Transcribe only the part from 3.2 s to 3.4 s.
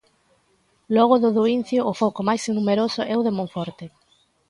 de